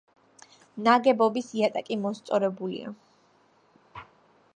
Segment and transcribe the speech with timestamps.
[0.85, 2.95] ნაგებობის იატაკი მოსწორებულია.